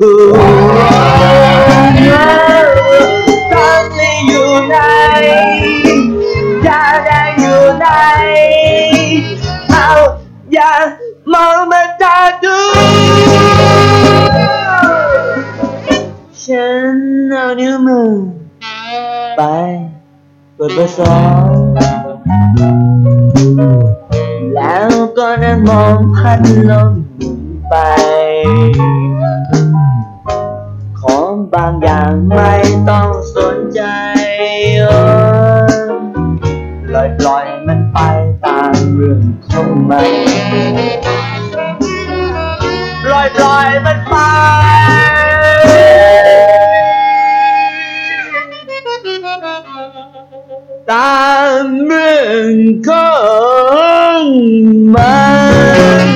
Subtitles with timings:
[0.00, 0.08] แล้
[2.62, 4.76] วลูกกูตั้งนี่อยู่ไหน
[6.66, 7.86] ยาแดงอยู่ไหน
[9.70, 9.88] เอา
[10.52, 10.72] อย่า
[11.32, 12.58] มองมาตาดู
[16.42, 16.96] ฉัน
[17.28, 18.10] เอานิ้วมือ
[19.36, 19.42] ไป
[20.54, 21.16] เปิดเบอร์สอ
[21.50, 21.54] ง
[24.54, 26.40] แล้วก็นั่งมองพัด
[26.70, 26.92] ลม
[27.70, 27.74] ไป
[32.34, 32.52] ไม่
[32.88, 33.82] ต้องสนใจ
[34.78, 34.84] เอ
[35.64, 35.70] อ
[36.88, 37.98] ปล่อยปล่อยมันไป
[38.44, 40.06] ตามเรื่องของมัน
[43.04, 44.14] ปล่อยปล่อยมันไป
[50.90, 51.20] ตา
[51.62, 52.54] มเรื่อง
[52.88, 53.10] ขอ
[54.20, 54.22] ง
[54.94, 55.20] มั
[56.04, 56.06] น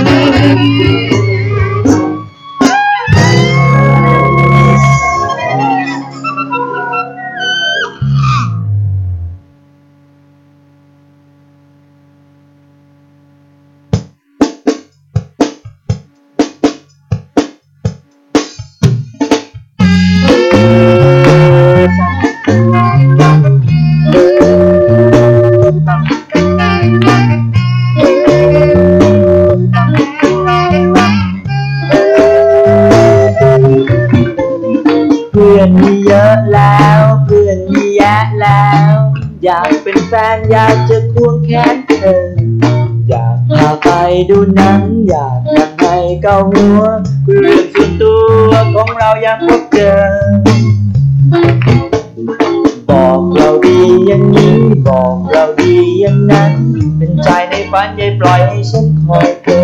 [57.45, 59.61] ใจในฝันอย่าปล่อยให้ฉันคอยเธอ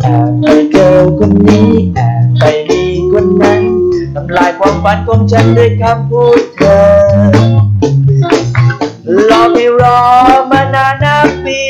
[0.00, 3.62] แอบไปเจอคนนี้แอบไปมีคนนั้น
[4.14, 6.78] ทำลายความฝันของฉันด้วยคำพูดเธอ
[9.28, 10.00] รอไม่รอ
[10.50, 11.62] มานานนับปี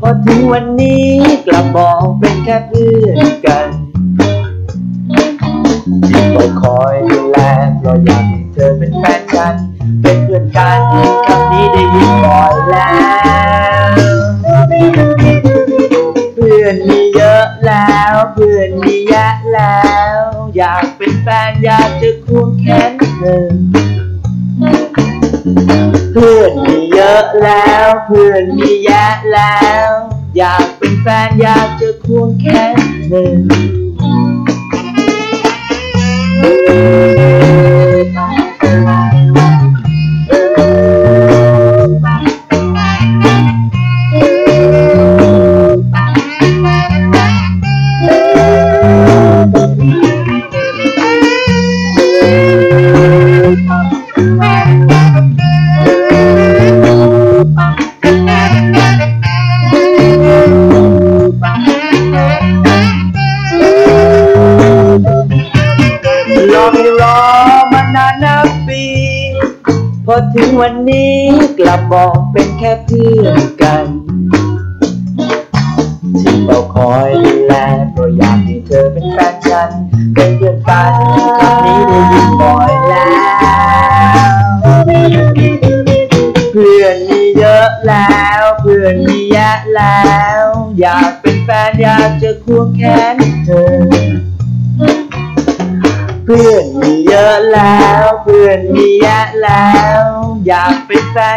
[0.00, 1.10] พอถึงวันนี้
[1.46, 3.68] กลับบอกเป็นแค่เพื่อนกัน
[6.08, 7.38] ที่คอยคอยดูแล
[7.78, 9.54] เพราะอยากให้เธอเป็นแฟนฉัน
[10.02, 11.15] เป็นเพื่อนกัน
[27.26, 29.58] อะแล้วเพื่อนมีแยะแล้
[29.88, 29.90] ว
[30.36, 32.76] อยากเป็นแฟนอยากจะควงแขน
[33.08, 33.55] เธอ
[71.92, 72.45] ก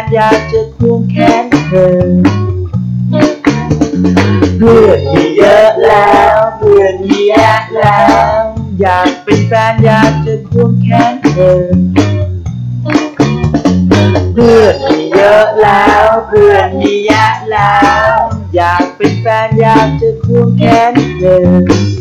[0.00, 2.00] เป็นแฟนอยากจะควงแขนเธอ
[4.58, 8.02] เพื่อนมีเยอะแล้วเพื่อนมีแยะแล้
[8.38, 8.42] ว
[8.80, 11.60] อยากเป็นแฟนอยากจะควงแขนเธอ
[14.34, 17.78] เพื่อนมีเยอะแล้วเพื่อนมีแยะแล้
[18.10, 18.14] ว
[18.54, 21.99] อยากเป็นแฟนอยากจะควงแขนเธอ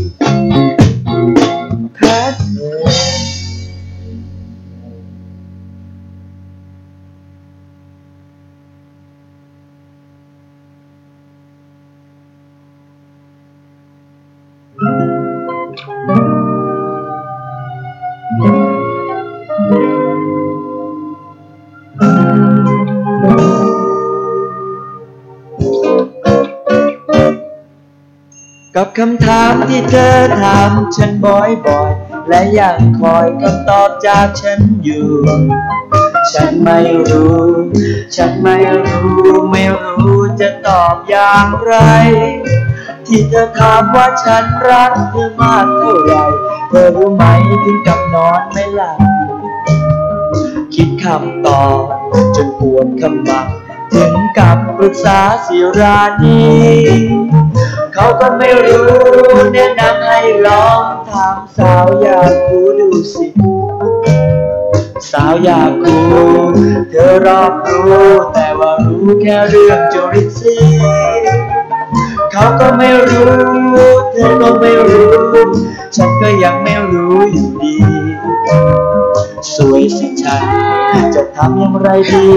[28.82, 31.38] กับคำถามที่เธอถามฉันบ่
[31.80, 35.10] อยๆ และยังคอยคำตอบจากฉันอยู่
[36.34, 36.80] ฉันไม่
[37.10, 37.44] รู้
[38.16, 39.10] ฉันไม่รู้
[39.52, 41.74] ไม่รู้จะตอบอย่างไร
[43.08, 46.24] ที่เธอถามว่าฉันรักเธอมากเท่าไหร่
[46.70, 47.24] เธอรู้ไหม
[47.64, 49.00] ถึงกับนอนไม่หลับ
[50.74, 51.80] คิดคำตอบ
[52.36, 53.48] จนปวดขมับ
[53.94, 56.40] ถึงกับปรึกษาสิรานี
[57.94, 58.88] เขาก็ไม่รู้
[59.54, 63.28] แนะนำให้ลองถามสาวอยากคูดูสิ
[65.12, 65.98] สาวอยากคู
[66.90, 70.56] เธอรอบรู้แต่ว่ารู้แค่เรื่องจริตซี
[72.32, 73.32] เขาก็ไม่รู้
[74.14, 75.10] เธอก็ไม่รู้
[75.96, 77.76] ฉันก็ยังไม่รู้อยู่ดี
[79.56, 80.38] สวยสิฉั
[81.04, 82.28] นจะทำอย่างไรดี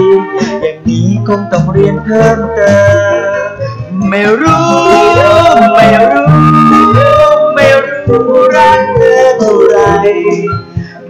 [0.61, 3.02] อย่างนี้คงต้องเรียนเพิ่มเติม
[4.15, 4.63] ไม่รู้
[5.75, 6.33] ไม่รู้
[7.55, 8.25] ไม่รู้
[8.55, 9.77] รักเธอเท่าไร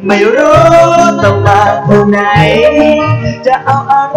[0.06, 0.58] ไม่รู้
[1.24, 2.20] ต้องมาเท่าไหน
[3.46, 4.16] จะเอาอะไร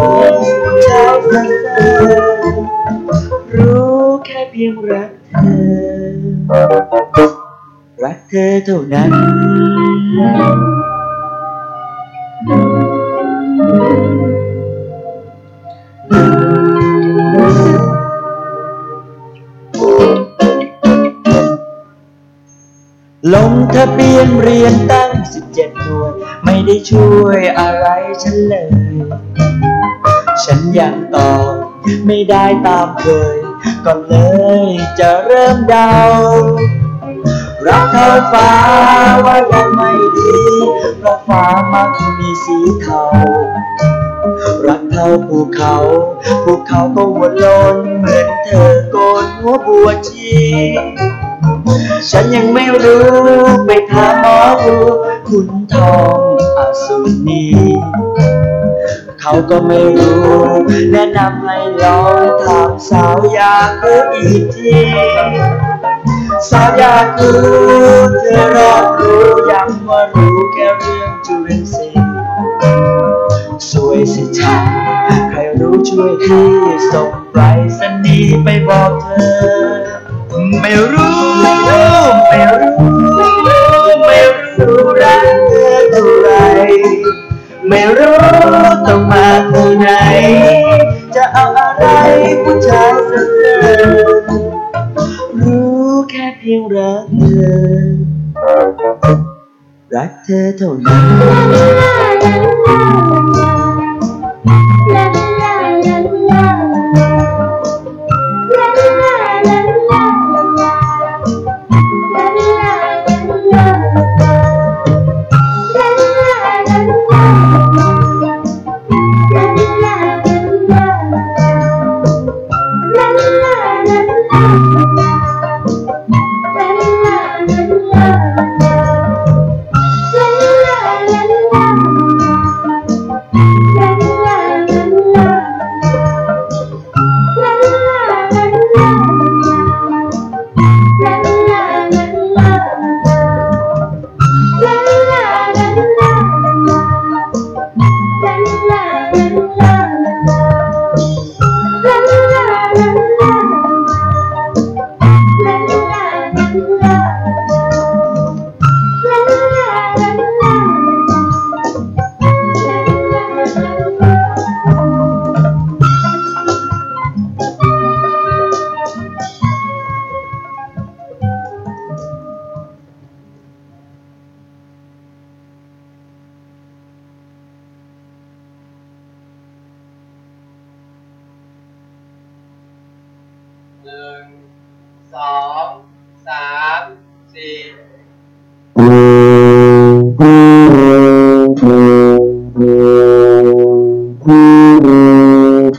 [0.62, 1.97] ผู้ชาเธอ
[3.56, 6.65] รู้แค่เพียงรักเธอ
[8.03, 9.11] รักเธอเท่านั้น
[23.81, 26.12] ทะเบียนเรียนตั้งสิบเจ็ดหน่วย
[26.44, 27.86] ไม่ได้ช่วยอะไร
[28.22, 28.69] ฉันเลย
[30.44, 31.55] ฉันยังตอบ
[32.06, 33.36] ไม่ได้ตามเคย
[33.84, 34.15] ก็เล
[34.65, 34.67] ย
[34.98, 35.93] จะเริ่มเดา
[37.67, 38.53] รักเธอฟ้า
[39.27, 40.34] ว่ายังไม่ดี
[40.98, 43.05] เพราะฟ้ามักมีสีเทา
[44.67, 45.77] รักเท่าภูเขา
[46.44, 50.36] ภูเขาก็หัวโลนเหมือนเธอโกนหัวบัวชี
[52.11, 53.05] ฉันยังไม่รู้
[53.67, 54.77] ไปถามหมอดู
[55.29, 56.20] คุณทอง
[56.58, 56.96] อาสุ
[57.27, 57.44] นี
[59.20, 60.25] เขาก็ไม่รู้
[60.93, 64.77] แนะนำให้ลองถามสาวยากรู้อีกที
[66.51, 67.41] สาวยากรู้
[68.23, 72.08] เธอรอบรู้ยังว่ารู้แค่เรื่องจุลินทรีย์
[73.70, 74.65] สวยสิฉัน
[75.31, 76.49] ใครรู้ช่วยพี่
[76.93, 77.43] ส่งไปร
[77.79, 79.77] ษณีไปบอกเธอ
[80.61, 81.16] ไม่รู้
[82.36, 82.76] ไม่รู้
[84.06, 84.20] ไม่
[84.58, 86.31] รู้รักเธอเท่าไร
[87.69, 88.16] ไม่รู้
[88.86, 89.86] ต้องมาเท่าไหน
[91.14, 91.84] จะเอาอะไร
[92.43, 93.76] ผู้ชายสักเธอ
[95.40, 97.66] รู้แค่เพียงรักเธอ
[99.94, 100.98] รักเธอเท่านั้
[103.12, 103.16] น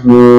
[0.07, 0.37] you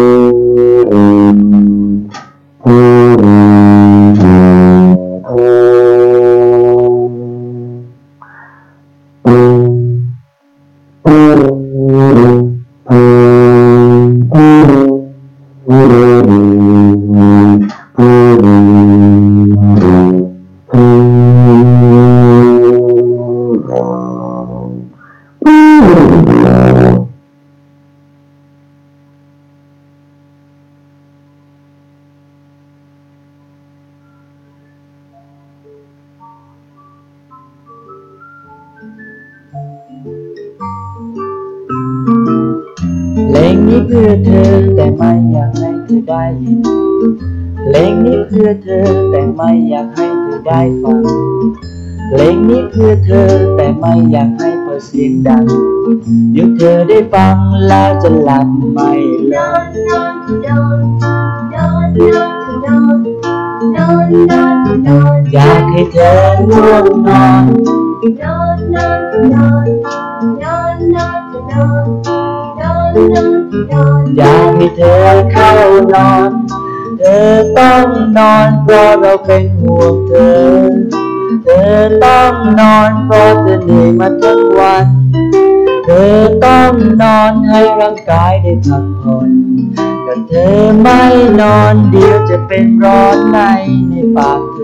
[46.29, 46.61] เธอได้ยิน
[47.65, 51.03] เพลงนี้เพื่อเธอแต่ไม่อยากให้เธอได้ฟัง
[52.09, 55.45] เพลงนี้เพื่อเธอแต่ไม่อยากให้เปิดเสียงดัง
[56.33, 58.93] เดี๋ยวเธอได้ฟังแล้วจะหลับไม่
[59.31, 59.69] หลับ
[65.33, 66.13] อยากให้เธอ
[66.51, 67.45] ง่วงนอน
[74.17, 75.53] อยากให้เธอเข้า
[75.95, 76.31] นอน
[76.99, 77.87] เธอต้อง
[78.19, 80.39] นอนเพราะเราเป็นห่วงเธอ
[81.43, 84.87] เธอต้องนอนเพราะเธอเหนื่อยมาทั้งวัน
[85.85, 89.31] เธอต้องนอนให้ร่างกายได้พักผ่อน
[90.07, 91.03] ถ้าเธอไม่
[91.41, 93.39] นอนเดี๋ยวจะเป็นร้อนใน
[93.89, 94.59] ในปากเธ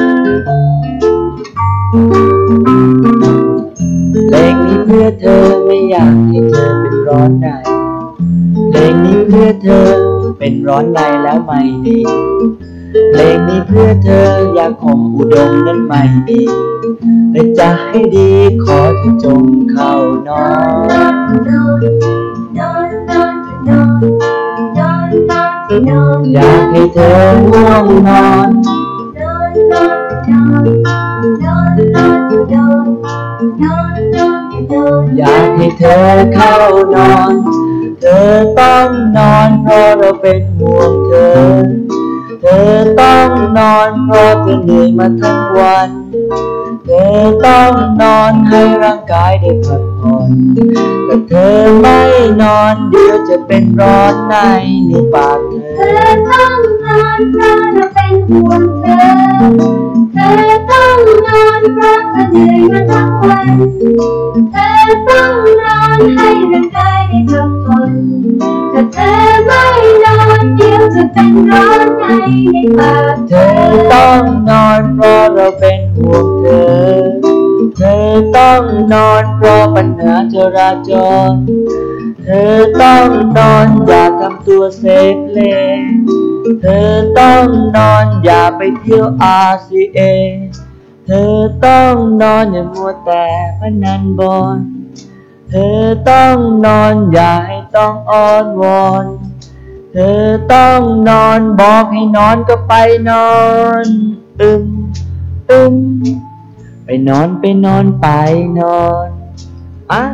[0.00, 0.01] อ
[5.24, 7.46] เธอไม่อยากให้เธอเป็นร้อนใน
[8.70, 9.88] เพลงนี้เพื่อเธอ
[10.38, 11.98] เป็นร้อนในแล้วไม่ดี
[13.10, 16.42] เพลงนี้เพื่อเธออยากข่มอุดมนั้นไม่ดี
[17.30, 18.30] แต่จะให้ดี
[18.64, 19.92] ขอเธอจงเข้า
[20.26, 20.44] นอ
[20.80, 20.84] น
[26.34, 27.14] อยากให้เธอ
[27.50, 28.48] ง่วงนอน
[33.62, 33.91] อ
[35.16, 36.54] อยากให้เธอเข้า
[36.94, 37.34] นอน
[38.00, 41.34] เธอต้องนอนเพราะเราเป็นห่วงเธอ
[42.40, 45.90] เธอต้องนอนเพราะเธอเหนื่อยมาทั้งวัน
[46.84, 50.30] เธอต้องนอนให้ร่างกายได้พักผ่อน
[51.04, 52.00] แต่เธอไม่
[52.42, 54.34] นอนเดี๋ยวจะเป็นร้อนใน
[54.86, 58.86] ในปากเธอ เธอต้องนอนเพราะเราเป็นห่วงเธ
[59.90, 59.91] อ
[60.22, 63.48] เธอต้องนอนเพราะเธอเหนื่อยมาทั้งวัน
[64.52, 67.92] เธอต้องนอนให้ร่างกายได้พักผ่อน
[68.72, 69.14] ถ้าเธอ
[69.44, 69.64] ไม่
[70.04, 72.04] นอนเดี๋ยวจะเป็นร้อนใน
[72.52, 73.48] ในปากเธอ
[73.92, 77.02] ต้องนอนเพราะเราเป็นห่วงเธอ
[77.76, 78.62] เธอต้อง
[78.92, 80.92] นอนเพราะปัญหาจราจ
[81.30, 81.32] ร
[82.24, 85.40] เธอต้องนอนอย่าทำตัวเซฟเล
[85.80, 86.01] ง
[86.60, 87.46] เธอต้อง
[87.76, 89.06] นอนอย่าไปเที่ยว
[89.48, 90.00] RCA
[91.06, 91.34] เธอ
[91.66, 93.26] ต้องนอนอย่ามัวแต่
[93.58, 94.58] พนันบอล
[95.48, 95.80] เธอ
[96.10, 99.04] ต้องนอนอย่าให้ต้องอ้อนวอน
[99.92, 102.72] เธอต้องนอนบอกให้นอนก็ไป
[103.10, 103.32] นอ
[103.84, 103.86] น
[104.40, 104.66] อึม
[105.50, 105.76] อึม
[106.84, 108.06] ไปนอนไปนอนไป
[108.58, 109.08] นอน
[109.92, 110.04] อะ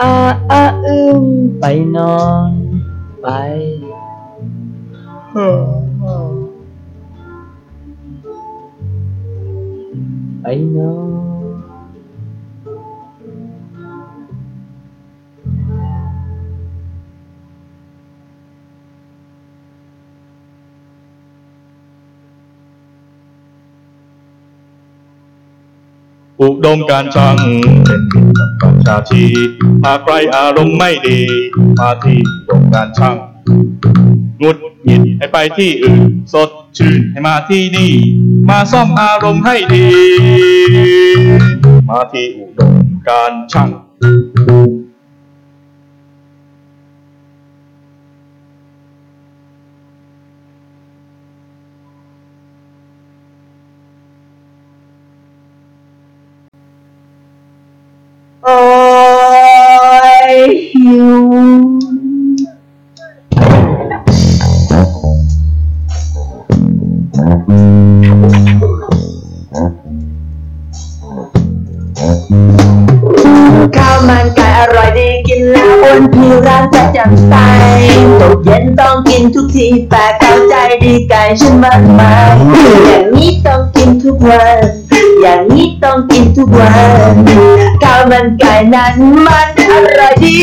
[0.00, 0.14] อะ
[0.50, 1.22] อะอึม
[1.58, 1.64] ไป
[1.96, 2.50] นอน
[3.22, 3.28] ไป
[5.30, 11.10] ไปนอน
[26.40, 27.36] อุดมการช่าง
[27.84, 29.24] เป็นมิตรกับประชาชี
[29.84, 31.20] หากใครอารมณ์ไม่ดี
[31.78, 33.16] มาที่อุดมการช่าง
[34.42, 37.92] งุดหงิดให้ไปที่อื่น สดชื่นให้มาที่นี่
[38.48, 39.88] มาซ่อมอารมณ์ให้ดี
[41.88, 42.74] มาที่อุดม
[43.08, 43.70] การช่าง
[58.44, 58.56] โอ้
[60.32, 60.34] ย
[60.72, 61.19] หิว
[73.76, 77.32] ข้าวมันไก่อร่อยดีกินแล้วอ้วนผิวราณจะจำใส
[78.20, 82.36] ตกเย็นต้องกินทุกทีแต่เข้าใจดีไก่ฉันมากมาย
[82.86, 84.58] อย่างนี้ต้องกินทุกวัน
[85.22, 86.74] อย่างนี้ต้องกินทุกวั
[87.12, 87.14] น
[87.82, 88.94] ข้าวมันไก่นั้น
[89.26, 90.38] มันอร่อยดี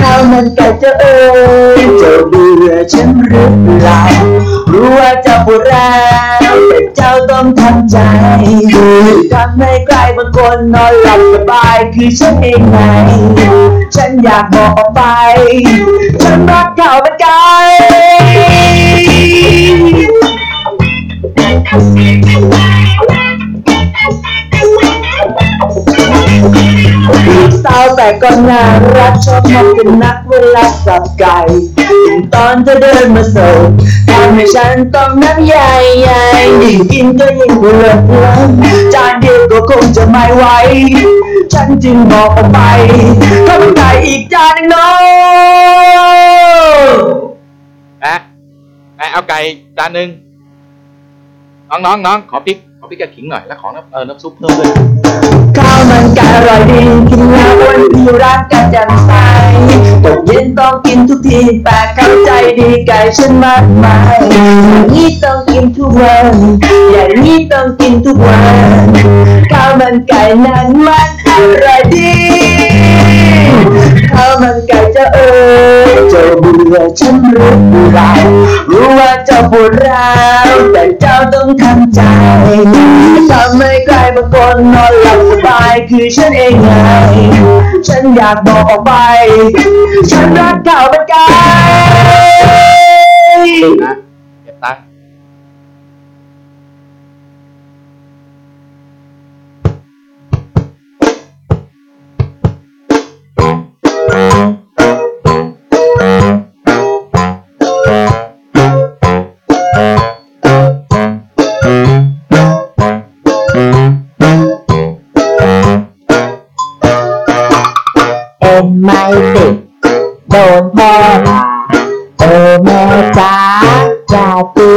[0.00, 1.18] ข้าวมันไก่จะเอ่
[1.78, 4.00] ยจะเบื่อฉันหรือเปล่า
[4.72, 5.88] รู้ว่าเจ้าปวดร้า
[6.36, 6.41] วแต่
[6.96, 7.98] เจ้าต้องทำใจ
[9.32, 12.76] ทำให้ใครบางคนนอนหลับสบายคือฉันเองไง
[13.96, 15.00] ฉันอยากบอกออกไป
[16.22, 17.32] ฉันรักเขาเป็นไกล
[27.48, 28.62] กสาวแต่ก็น่า
[28.96, 31.38] รักชอบมากกันนักเวลาสับไก่
[31.78, 33.58] ยิ่งตอนเธอเดินมาส่ง
[34.10, 35.70] ทำให้ฉันต้องน้ำใหญ่
[36.00, 36.22] ใหญ่
[36.62, 38.48] ยิ่งกินก็ยิ่งเพลิดเพลิน
[38.94, 40.44] จานเดียวก็คงจะไม่ไหว
[41.52, 42.58] ฉันจึงบอกออกไป
[43.48, 45.02] ข้าวไก่อีกจานหนึงเน้อง
[48.02, 48.14] แอะ
[48.96, 49.38] แอะเอาไก่
[49.78, 50.08] จานหนึ่ง
[51.68, 54.70] น้องน้องน้องขอพริก ขอพริกกับขิงหน่อยแล้วขอน้ำเออน้ำซุปเพิ่มด้วย
[55.58, 59.10] ข้าวมันไก่อร่อยดีกินแล้วอ้วนดีรักกันแจ่มใส
[60.04, 66.34] ตกเย็นต้องกินทุกทีแต่เข้าใจดีไก่ฉันมากมายอย่างนี้ต้องกินทุกวัน
[66.92, 68.40] อย่างนี้ต้องกินทุกวั
[68.82, 68.86] น
[69.52, 71.28] ข้าวมันไก่นั้นมันอ
[71.64, 72.12] ร่อยดี
[74.12, 75.30] ข้าวมันไก่จะเอ่
[75.80, 77.54] ย เจ้าเบื่อฉันหรือ
[77.92, 78.10] เปล่า
[78.70, 80.10] รู้ว่าเจ้าปวดร้า
[80.52, 82.00] วแต่เจ้าต้องทำใจ
[83.30, 86.70] ทำให้ใครบางคนนอนหลับสบายคือฉันเองไง
[87.88, 88.92] ฉันอยากบอกออกไป
[90.10, 91.26] ฉันรักเข้าวมันไก่
[93.82, 94.11] น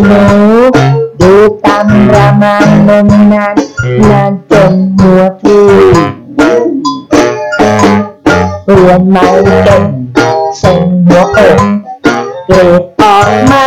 [0.08, 0.24] หนู
[1.22, 1.34] ดู
[1.66, 3.56] ตำระมังนมนาน
[4.10, 5.60] นานจนหัวที
[8.66, 9.26] เรียนไม่
[9.64, 9.84] เก่ง
[10.62, 11.60] ส่งหัวอก
[12.46, 13.66] เกรดออกมา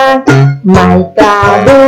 [0.70, 0.86] ไม่
[1.18, 1.78] กล้าดู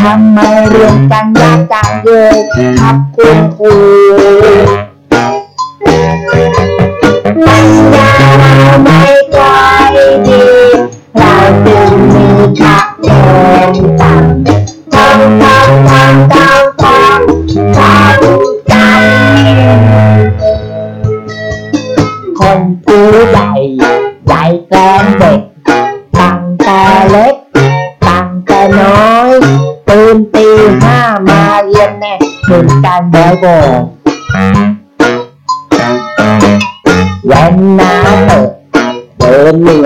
[0.00, 2.36] ทำไมเรียนกันยากจังเลย
[2.80, 3.72] ครับคุณครู
[33.12, 37.94] มือนกันบ่อยๆวันหน้า
[38.26, 38.50] เปิด
[39.18, 39.80] เดินเหลื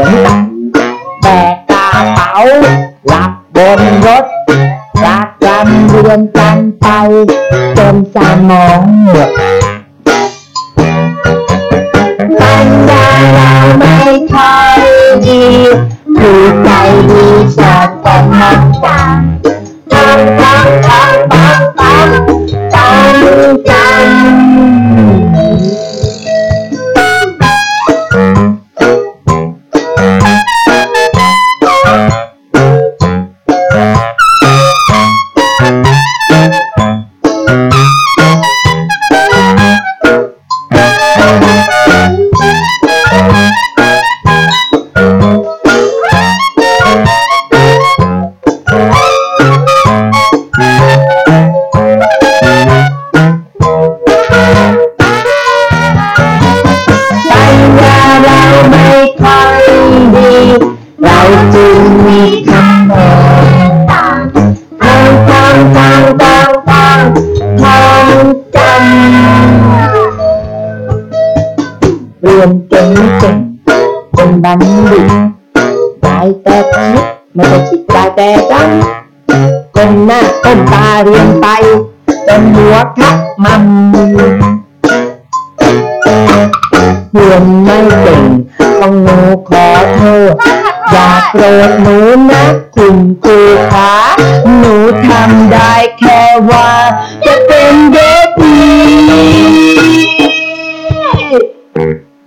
[72.26, 73.36] เรียนเก่งเก่ง
[74.14, 74.58] เป็นบัณ
[74.90, 75.06] ฑิต
[76.02, 76.98] ได้แต่คิด
[77.34, 81.46] ไม่ได้คิดได้แต่จำก้มหน้าก้มตาเรียนไป
[82.26, 83.62] จนหัวทับมัน
[87.12, 88.24] เรียนไม่เก่ง
[88.80, 90.32] ต้องหนูขอโทษ
[90.92, 91.98] อย่าโกรธหนู
[92.30, 93.38] นะคุณครู
[93.72, 93.92] คะ
[94.58, 94.74] หนู
[95.06, 96.68] ทำได้แค่ว่า
[97.24, 98.56] จะเป็นเด็กดี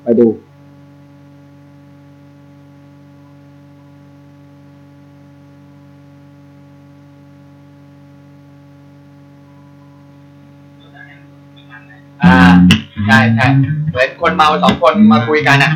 [0.10, 0.28] อยดู
[12.24, 12.36] อ่า
[13.06, 13.46] ใช่ใช่
[13.90, 15.74] เหมือนคนเมาสองคนมาคุยกันอะ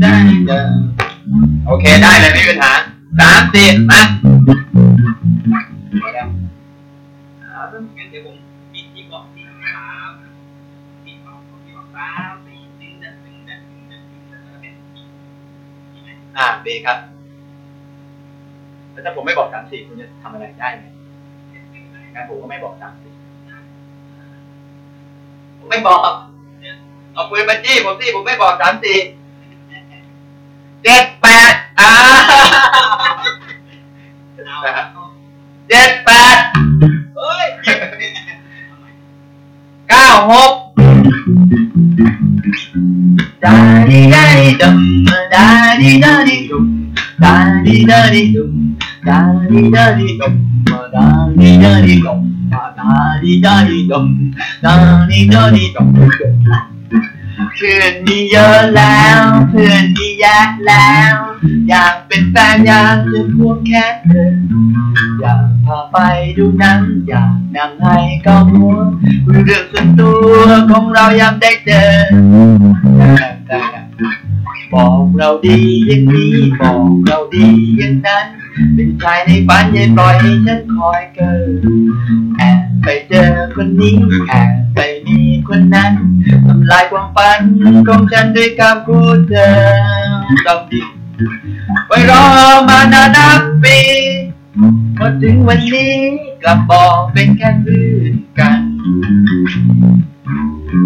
[0.00, 0.14] ได้
[0.46, 0.60] เจอ
[1.66, 2.72] โอเคได้เลยไม่มีปัญหา
[3.18, 4.00] สามสี่มา
[16.68, 16.98] อ่าดีครับ
[18.92, 20.82] แล้วถ้าผมไม่บอกสามสี่คุณจะทำอะไรได้ไหม
[22.14, 23.12] งั้นผมก็ไม่บอกสามสี่
[25.58, 26.00] ผมไม่บอก
[27.14, 28.98] เอาปืนมาจี้ผมสิผมไม่บอกสามสี่
[30.82, 31.90] เจ็ดแปดอ่า
[35.68, 36.36] เจ็ดแปด
[37.16, 37.46] เฮ้ย
[39.88, 40.52] เก้าหก
[43.44, 43.56] ดา
[43.90, 44.78] ดีดาดีดุม
[45.34, 45.46] ดา
[45.80, 46.37] ดีดาดี
[47.22, 47.34] ดา
[47.66, 48.52] ดีดาดีดุม
[49.08, 49.18] ดา
[49.50, 50.34] ดีดาดีดุม
[50.94, 51.06] ดา
[51.38, 52.20] ดีดาดีดุม
[52.78, 54.06] ดาดีดาดีดุม
[54.64, 54.74] ดา
[55.10, 55.88] ดีดาดีดุม
[57.56, 61.14] เพื่อนมีเยอะแล้ว เพื่อนมีแยะแล้ว
[61.68, 64.32] อยากเป็นแฟนอยากจะควงแขนเธอ
[65.20, 65.96] อยากพาไป
[66.36, 68.76] ดูหนังอยากนำให้เข้าหัว
[69.24, 71.88] คุยเรื่องส่วนตัวของเรายามได้เจอ
[74.72, 77.46] บอกเราดีอย่างนี้บอกเราดี
[77.78, 78.26] อย่างนั้น
[78.74, 81.62] เป็นชายในฝันอย่าปล่อยให้ฉันคอยเกิน
[82.36, 83.96] แอบไปเจอคนนี้
[84.28, 85.92] แอบไปมีคนนั้น
[86.46, 87.40] ทำลายความฝัน
[87.88, 89.50] ของฉันด้วยคำพูดเดิ
[90.18, 90.82] มต้องดี
[91.86, 92.24] ไว้รอ
[92.68, 93.78] มานานับปี
[94.98, 95.94] พอถึงวันนี้
[96.42, 98.60] กลับบอกเป็นแค่เพื่อนกัน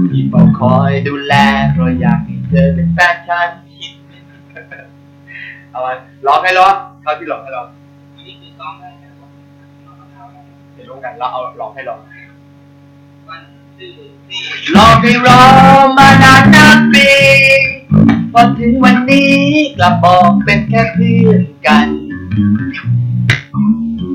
[0.09, 1.35] ที่เฝ้าคอยดูแล
[1.73, 3.51] เพราะอยากให้เธอเป็นแฟนฉัน
[5.73, 5.93] เอาไว้
[6.27, 7.67] ร้องให้ร้องเท่าที่ร้องให้ร้อง
[8.27, 8.89] นี่คือซ้อมได้
[10.75, 12.01] เดี๋ยวรู้กันเราเอาร้องให้ร้อง
[14.77, 15.41] รอให้รอ
[15.99, 17.11] มานานนับปี
[18.33, 19.37] พอถึงวันนี้
[19.79, 21.89] กลับบอกเป็นแค่เพื่อนกัน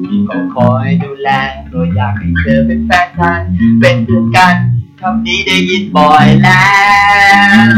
[0.07, 1.29] ที่ขาคอยดูแล
[1.69, 3.41] เพราะอยากให้เธอเป็นแฟนฉัน
[3.79, 4.55] เป็นเพื่อนกัน
[5.01, 6.65] คำนี้ได้ยินบ่อยแล้
[7.65, 7.69] ว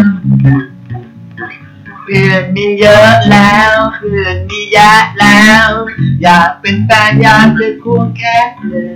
[2.09, 5.67] พื่อนมีเยอะแล้วเพื่อนมีแยะแล้ว
[6.23, 8.91] อยากเป็นแฟนอยากจะควงแขนเธอ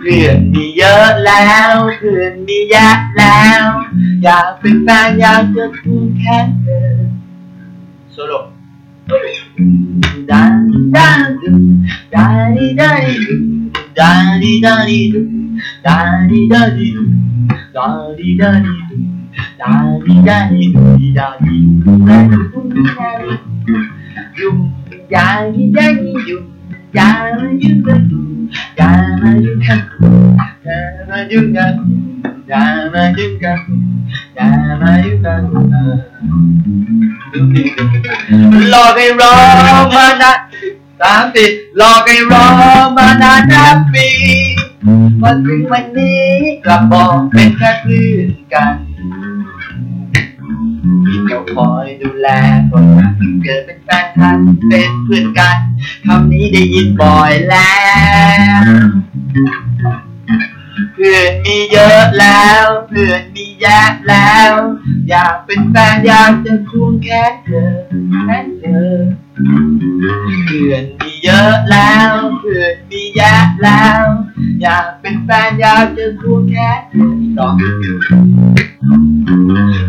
[0.00, 3.64] เพื่อนมีเยอะแล้วเพื่อนมีแยะแล้ว
[4.22, 6.90] อยากเป็นแฟนอยากจะควงแขนเธอ
[8.12, 8.38] โซโล่
[10.30, 10.54] ดัน
[10.96, 11.50] ดันดุ
[12.14, 13.36] ดาดีดาดีดุ
[13.98, 14.10] ดา
[14.42, 15.20] ดีดาดีดุ
[15.86, 15.96] ดา
[16.30, 18.76] ดีดาดี
[19.38, 19.72] ดุดา
[20.04, 20.84] ดีดาดีดุ
[21.16, 23.34] ดาดีดาดี
[24.36, 24.48] ดุ
[25.12, 26.36] ดาดีดาดีดุ
[26.96, 28.22] ดาดีดุดาดี
[28.78, 31.96] ดาดีดุดาดีดาดีดุดาดีดาดีดุดาดี
[32.48, 33.98] ดาดีดุดาดี
[34.36, 35.84] ดาดีดาดีดา
[37.52, 37.62] ดี
[38.70, 39.34] หลอกให้รอ
[39.96, 40.38] มานาน
[41.00, 42.44] สามสิบหลอกให้รอ
[42.96, 44.08] มานานนับปี
[45.22, 46.22] มาถึงวันนี้
[46.64, 48.74] กลับบอกเป็นแค่เพื่อนกัน
[51.18, 52.28] ที่เดียวคอยดูแล
[52.70, 52.84] คน
[53.18, 55.58] ที่เกิดเป็นแฟนฉันเป็นเพื่อนกัน
[56.06, 57.74] คำนี้ได้ยินบ่อยแล้
[58.60, 58.64] ว
[60.94, 64.52] เพื่อนมีเยอะแล้วเพื่อนมีแยะแล้ว
[65.08, 67.72] อยากเป็นแฟนอยากจะควงแขนเธอ
[68.24, 68.92] แขนเธอ
[70.46, 74.02] เพื่อนมีเยอะแล้วเพื่อนมีแยะแล้ว
[74.62, 77.54] อยากเป็นแฟนอยากจะควงแขนเธออีกสอง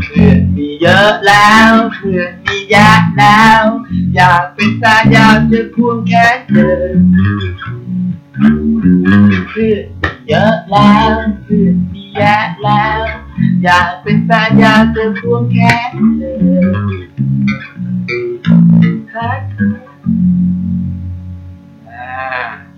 [0.07, 3.63] เพื่อนมี เยอะแล้วเพื่อนมีแยะแล้ว
[4.15, 6.77] อยากเป็นแฟนอยากจะควงแขนเธอ
[9.49, 9.85] เพื่อน
[10.27, 11.13] เยอะแล้ว
[11.43, 13.01] เพื่อนมีแยะแล้ว
[13.63, 15.57] อยากเป็นแฟนอยากจะควงแข
[15.89, 16.69] นเธอ
[19.13, 19.41] ฮัก
[21.89, 22.68] อ่า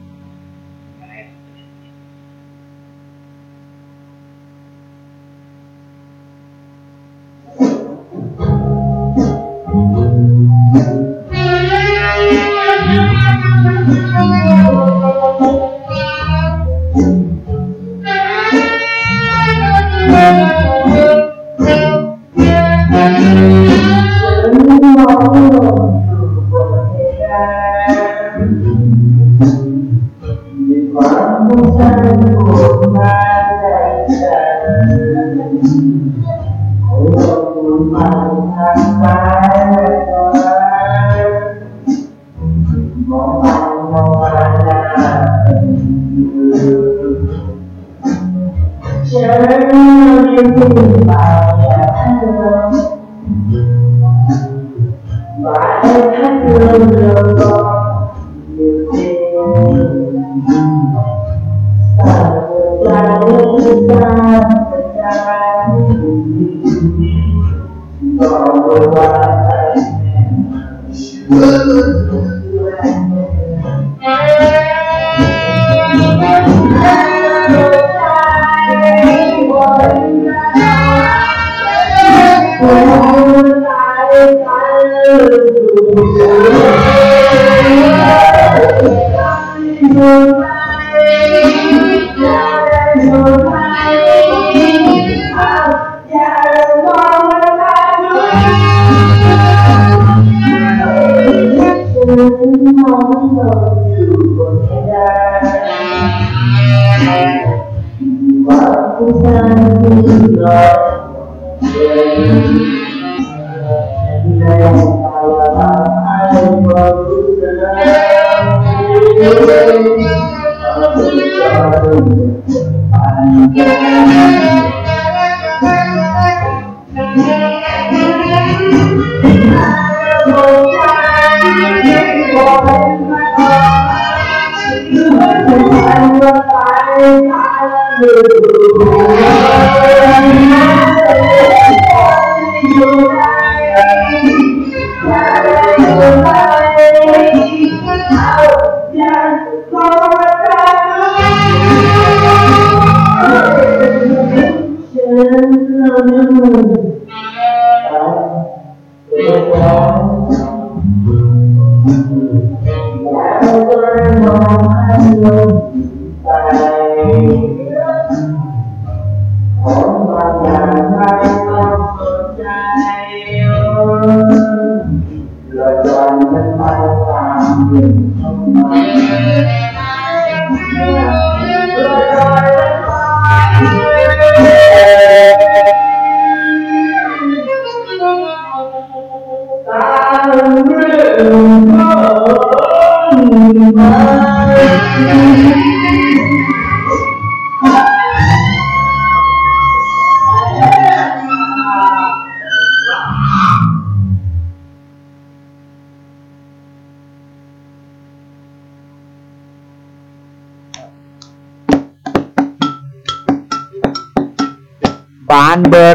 [85.74, 86.51] Obrigado.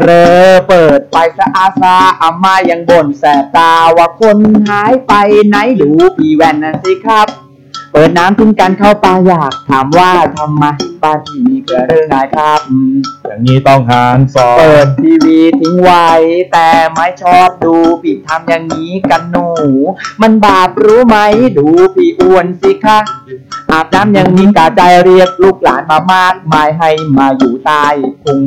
[0.03, 5.13] เรอเปิดไปสะอาซาอามายังบ่นแสบตาว่าคนหายไป
[5.47, 7.27] ไหนดูพี่แวนนั่นสิครับ
[7.91, 10.65] เปิดน้ำทิ้งกันเข้าปลาอยากถามว่าทำไม
[11.03, 12.95] บ้านที่มีเกิดเรื่องไงครับอืม
[13.27, 16.09] อย่างนี้ต้องหารสองเปิดทีวีทิ้งไว้
[16.51, 19.49] แต่ไม่ชอบดูพี่ทำอย่างนี้กันหนู
[20.21, 21.17] มันบาปรู้ไหม
[21.57, 22.99] ดูพี่อ้วนสิคะ
[23.71, 27.85] อาบน้ำยังมีกาใจเรียกลูกหลานมามากมายให้มาอยู่ใต้
[28.23, 28.43] พุง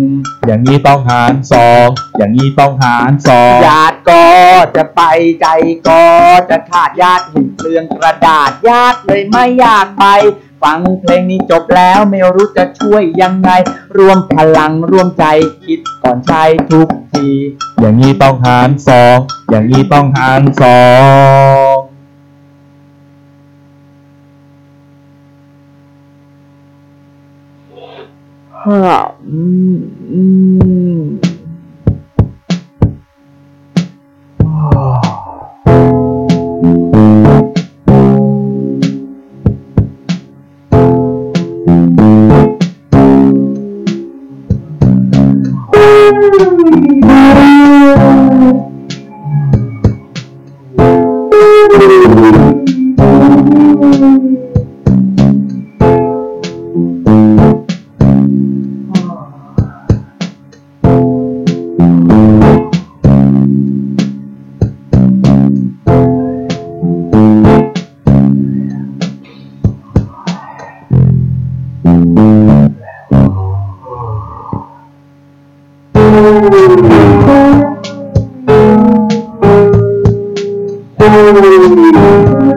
[0.46, 1.86] อย่างนี้ต้องหารสอง
[2.18, 4.24] อย่างนี้ต้องหารสองญาติก็
[4.76, 5.02] จะไป
[5.40, 5.46] ใจ
[5.88, 6.02] ก็
[6.50, 10.04] จะขาดญาติเห็นเปลืองกระดาษญาติเลยไม่อยากไป
[10.62, 13.50] ฟังเพลงนี้จบแล้วไม่รู้จะช่วยยังไง
[13.98, 15.24] รวมพลังร่วมใจ
[15.64, 17.28] คิดก่อนใช้ทุกที
[17.80, 19.16] อย่างนี้ต้องหารสอง
[19.50, 20.80] อย่างนี้ต้องหารสอ
[21.74, 21.76] ง
[28.62, 28.80] ฮ่า
[29.28, 29.40] อื
[29.72, 29.76] ม
[30.12, 30.22] อื
[30.78, 30.79] ม
[76.10, 76.44] Thank
[82.44, 82.49] you.